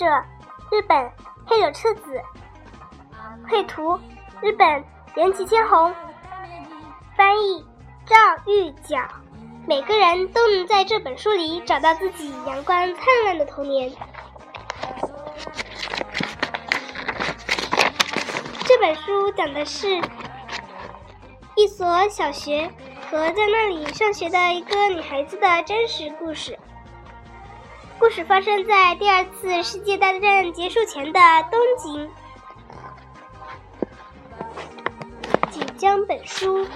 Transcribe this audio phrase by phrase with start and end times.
[0.02, 0.06] 》，者
[0.70, 1.12] 日本
[1.46, 2.22] 黑柳彻子，
[3.50, 4.00] 绘图
[4.40, 4.82] 日本
[5.14, 5.94] 岩崎千红，
[7.14, 7.62] 翻译
[8.06, 8.16] 赵
[8.46, 8.96] 玉角。
[9.66, 13.92] 每个人都能在这本书里找到自己阳光灿烂的童年。
[18.64, 20.00] 这本书讲的是
[21.56, 22.70] 一所小学
[23.10, 26.58] 和在那里上学的一个女孩子的真实故事。
[28.10, 32.10] 故事发生在第二次世界大战结束前的东京。
[35.48, 36.66] 仅将本书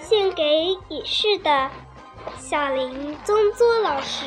[0.00, 0.42] 献给
[0.88, 1.68] 已逝的
[2.38, 4.24] 小林宗作老师。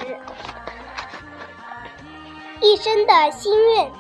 [2.61, 3.91] 一生的心愿。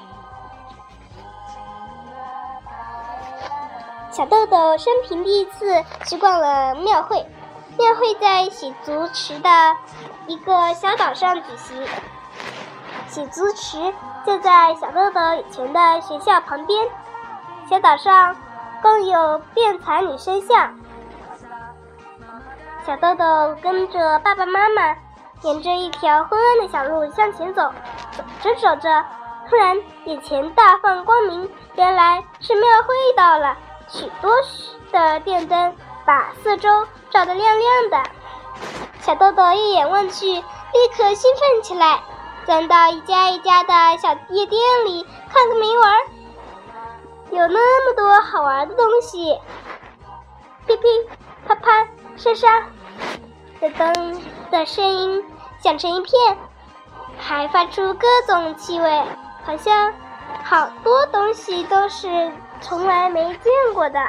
[4.11, 7.25] 小豆豆生平第一次去逛了庙会，
[7.75, 9.49] 庙会在喜足池的
[10.27, 11.87] 一个小岛上举行。
[13.15, 13.93] 喜足池
[14.25, 16.85] 就在小豆豆以前的学校旁边，
[17.69, 18.35] 小岛上
[18.83, 20.75] 更有变才女神像。
[22.85, 24.97] 小豆豆跟着爸爸妈妈，
[25.43, 27.71] 沿着一条昏暗的小路向前走，
[28.17, 29.05] 走着走着，
[29.49, 33.55] 突然眼前大放光明，原来是庙会到了，
[33.87, 34.29] 许多
[34.91, 38.09] 的电灯把四周照得亮亮的。
[38.99, 40.43] 小豆豆一眼望去，立
[40.97, 42.01] 刻兴奋起来。
[42.45, 45.99] 钻到一家一家的小夜店里看个没完，
[47.31, 49.35] 有那么多好玩的东西，
[50.67, 50.87] 噼噼
[51.47, 52.67] 啪啪沙沙
[53.59, 55.25] 的灯的声音
[55.59, 56.37] 响成一片，
[57.17, 59.03] 还发出各种气味，
[59.43, 59.91] 好像
[60.43, 63.99] 好多东西都是从来没见过的。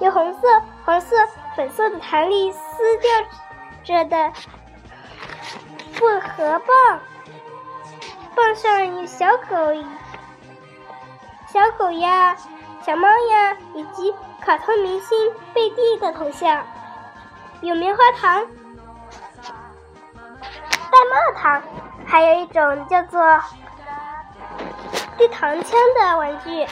[0.00, 0.48] 有红色、
[0.86, 1.16] 黄色、
[1.54, 2.58] 粉色的弹力撕
[2.98, 3.10] 掉
[3.84, 4.32] 着的
[5.92, 7.00] 复合棒。
[8.36, 9.56] 放上有小狗、
[11.48, 12.36] 小狗呀、
[12.84, 16.62] 小猫呀，以及卡通明星贝蒂的头像。
[17.62, 18.46] 有棉花糖、
[19.42, 21.62] 带帽糖，
[22.06, 23.40] 还有一种叫做
[25.16, 26.66] 绿糖枪的玩具，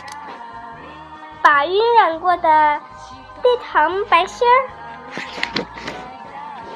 [1.41, 2.79] 把晕染过的
[3.43, 4.69] 绿糖白芯儿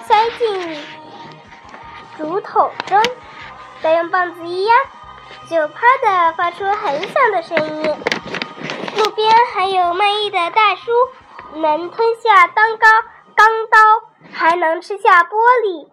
[0.06, 0.82] 塞进
[2.16, 2.98] 竹筒中。
[3.82, 4.74] 再用棒子一压，
[5.48, 7.96] 就啪的发出很响的声音。
[8.96, 10.90] 路边还有卖艺的大叔，
[11.54, 12.86] 能吞下钢刀，
[13.36, 13.78] 钢刀
[14.32, 15.88] 还能吃下玻璃。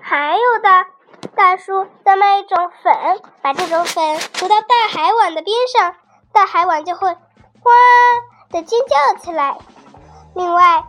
[0.00, 0.86] 还有的
[1.36, 5.94] 大叔在卖一种粉，把这种粉涂到大海碗的边上，
[6.32, 7.72] 大海碗就会哇
[8.50, 9.58] 的尖叫起来。
[10.34, 10.84] 另外，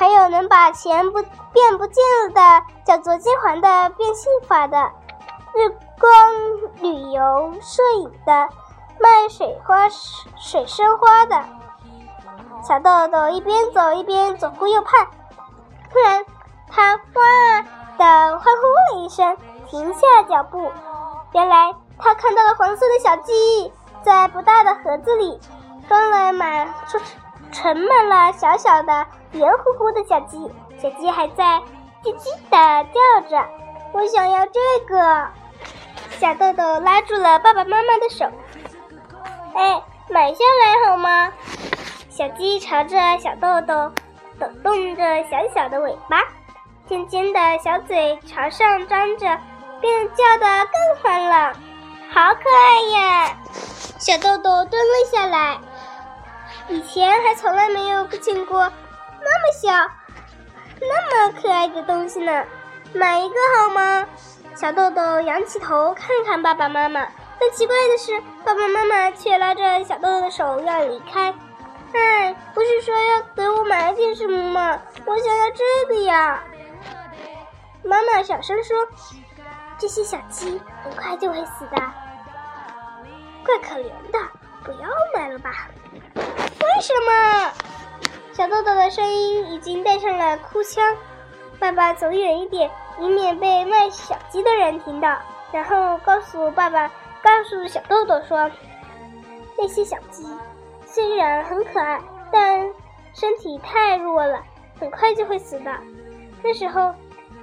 [0.00, 1.22] 还有能把钱不
[1.52, 4.78] 变不见了的，叫做金环的变戏法的，
[5.52, 5.68] 日
[6.00, 6.10] 光
[6.80, 8.48] 旅游摄影的，
[8.98, 9.90] 卖水花
[10.38, 11.44] 水生花的。
[12.66, 15.06] 小豆豆一边走一边左顾右盼，
[15.92, 16.24] 突然
[16.70, 17.62] 他哇
[17.98, 19.36] 的欢呼了一声，
[19.66, 20.72] 停下脚步。
[21.32, 25.38] 原来他看到了黄色的小鸡，在不大的盒子里
[25.86, 26.72] 装了满
[27.52, 29.06] 盛满了小小的。
[29.32, 30.36] 圆乎乎的小鸡，
[30.80, 31.44] 小鸡还在
[32.02, 33.48] 叽叽的叫着。
[33.92, 35.28] 我想要这个。
[36.18, 38.26] 小豆豆拉住了爸爸妈妈的手。
[39.54, 41.32] 哎，买下来好吗？
[42.08, 43.92] 小鸡朝着小豆豆
[44.38, 46.22] 抖动着小小的尾巴，
[46.88, 49.38] 尖尖的小嘴朝上张着，
[49.80, 51.52] 便叫得更欢了。
[52.12, 53.36] 好可爱呀！
[53.98, 55.58] 小豆豆蹲了下来。
[56.70, 58.60] 以前还从来没有见过。
[58.60, 59.72] 那么小，
[60.80, 62.44] 那么可爱的东西呢？
[62.94, 64.06] 买一个好吗？
[64.54, 67.00] 小豆豆仰起头看看爸爸妈妈，
[67.40, 71.34] 但奇怪的是，爸爸妈妈却拉着小豆豆的手要离开。
[71.92, 74.80] 哎，不是说要给我买点什么吗？
[75.04, 76.40] 我想要这个呀！
[77.82, 78.86] 妈妈小声说
[79.76, 81.76] ：“这些小鸡很快就会死的，
[83.44, 84.18] 怪可怜的，
[84.62, 85.68] 不要买了吧？”
[86.80, 87.52] 为什么？
[88.32, 90.96] 小豆豆的声音已经带上了哭腔，
[91.58, 95.18] 爸爸走远一点，以免被卖小鸡的人听到。
[95.52, 96.88] 然后告诉爸爸，
[97.22, 98.50] 告诉小豆豆说
[99.58, 100.26] ：“那些小鸡
[100.86, 102.00] 虽然很可爱，
[102.32, 102.66] 但
[103.12, 104.42] 身体太弱了，
[104.80, 105.70] 很快就会死的。”
[106.42, 106.94] 那时候，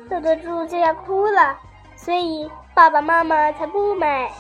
[0.10, 1.56] 豆豆猪就要哭了，
[1.96, 4.32] 所以爸爸妈妈才不买。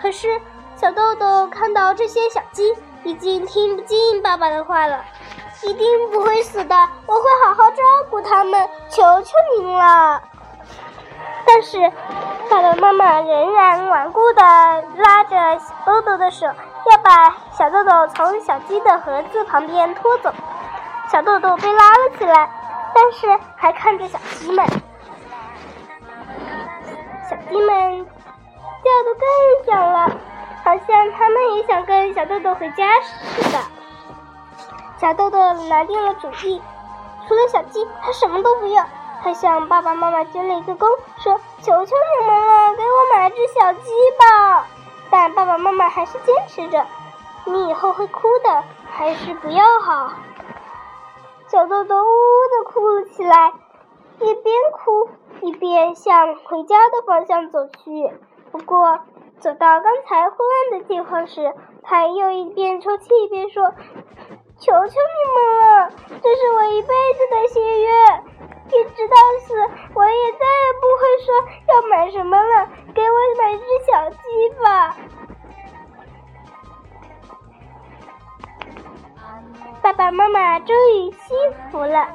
[0.00, 0.40] 可是
[0.74, 5.04] 小豆豆看到这些小鸡，已经听不进爸爸的话了。
[5.64, 6.74] 一定不会死的，
[7.06, 7.76] 我会好好照
[8.10, 10.20] 顾他们，求求您了。
[11.46, 11.78] 但是
[12.50, 14.42] 爸爸妈妈仍然顽固地
[14.96, 20.32] 拉着小豆豆的手，要把小豆豆从小鸡的盒子旁边拖走。
[21.12, 22.50] 小豆豆被拉了起来，
[22.92, 24.66] 但是还看着小鸡们。
[27.30, 28.06] 小鸡们
[28.82, 30.10] 叫得更响了，
[30.64, 33.58] 好像他们也想跟小豆豆回家似的。
[34.98, 36.62] 小豆豆拿定了主意，
[37.26, 38.86] 除了小鸡，他什么都不要。
[39.22, 40.86] 他向爸爸妈妈鞠了一个躬，
[41.18, 44.66] 说：“求求你们了，给我买只小鸡吧。”
[45.10, 46.84] 但爸爸妈妈还是坚持着
[47.46, 50.12] ：“你以后会哭的，还是不要好。”
[51.46, 53.52] 小豆豆呜呜的哭了起来，
[54.18, 55.08] 一边哭
[55.40, 58.12] 一边向回家的方向走去。
[58.50, 59.00] 不过，
[59.42, 61.52] 走到刚才昏暗的地方时，
[61.82, 63.74] 他又一边抽泣一边说
[64.56, 65.90] ：“求求你们了，
[66.22, 68.22] 这是我一辈子的心愿。”
[68.72, 69.54] 一直到死，
[69.94, 71.34] 我也再也不会说
[71.74, 72.68] 要买什么了。
[72.94, 74.16] 给我买只小鸡
[74.62, 74.96] 吧！
[79.82, 81.36] 爸爸妈妈终于幸
[81.70, 82.08] 福了。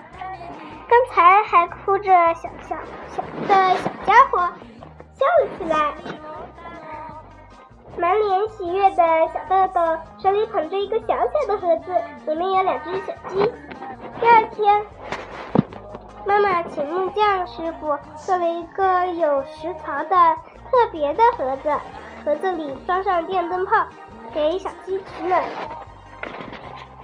[0.87, 2.77] 刚才还哭着小小
[3.09, 4.39] 小的小家伙
[5.13, 5.93] 笑了起来，
[7.97, 11.93] 满脸喜悦的小豆豆手里捧着一个小小的盒子，
[12.27, 13.51] 里面有两只小鸡。
[14.19, 14.85] 第二天。
[16.25, 20.35] 妈妈请木匠师傅做了一个有食槽的
[20.69, 21.71] 特别的盒子，
[22.25, 23.87] 盒子里装上电灯泡，
[24.33, 25.41] 给小鸡取暖。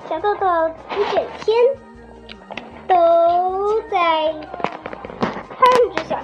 [0.10, 1.58] 小豆豆一整天
[2.86, 4.34] 都在
[5.48, 6.20] 看着小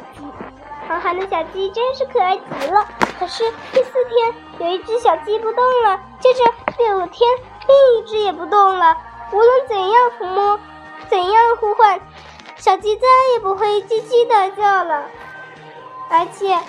[0.90, 2.86] 鸡，好憨的小鸡真是可爱极了。
[3.20, 6.44] 可是第四天，有一只小鸡不动了，接着
[6.78, 7.30] 第五天，
[7.68, 8.98] 另一只也不动了。
[9.32, 10.60] 无论怎样抚摸，
[11.08, 12.02] 怎样呼唤。
[12.58, 15.06] 小鸡再也不会叽叽的叫了，
[16.10, 16.60] 而且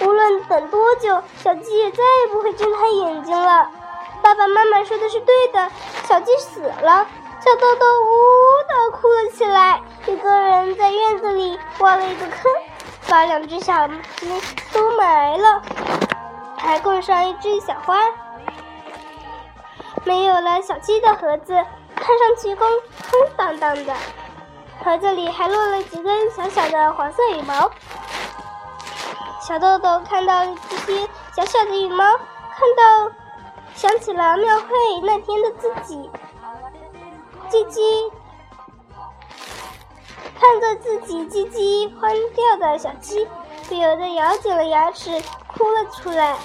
[0.00, 3.70] 无论等多久，小鸡也再也不会睁开眼睛了。
[4.22, 5.70] 爸爸妈妈说的是对的，
[6.04, 7.06] 小鸡死了。
[7.44, 9.80] 小豆豆呜呜的哭了起来。
[10.06, 12.52] 一个人在院子里挖了一个坑，
[13.12, 14.26] 把两只小鸡
[14.72, 15.62] 都埋了，
[16.56, 18.00] 还供上一只小花。
[20.02, 21.52] 没有了小鸡的盒子，
[21.94, 22.66] 看上去空
[23.10, 23.94] 空荡荡的。
[24.82, 27.70] 盒子里还落了几根小小的黄色羽毛。
[29.42, 31.06] 小豆豆看到这些
[31.36, 33.12] 小小的羽毛，看到
[33.74, 34.68] 想起了庙会
[35.02, 36.10] 那天的自己，
[37.50, 38.10] 叽叽
[40.42, 43.28] 看着自己叽叽欢叫的小鸡，
[43.68, 46.36] 不由得咬紧了牙齿，哭了出来。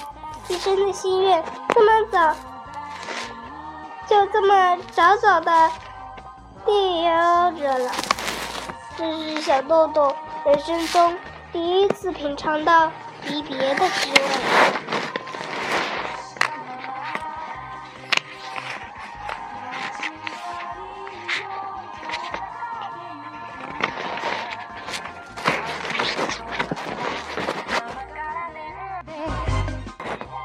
[0.46, 1.42] 一生的心愿，
[1.74, 2.32] 这么早，
[4.06, 5.70] 就这么早早的
[6.64, 7.90] 凋着了。
[8.96, 10.14] 这是小豆豆
[10.46, 11.16] 人生中
[11.52, 12.92] 第一次品尝到
[13.24, 14.16] 离别的滋味。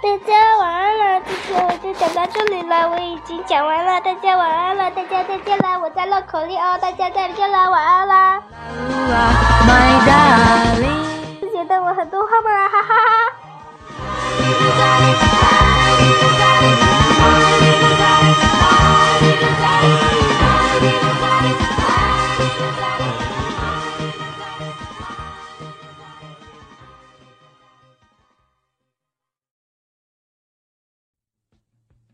[0.03, 8.41] 大家晚安了，今天我就讲到这里了，我已经讲完了，大家晚安了，大家再见啦，我在绕口令哦，大家再见啦，晚安啦。
[11.53, 12.67] 觉得我很多话吗？
[12.67, 12.93] 哈哈
[15.29, 15.42] 哈。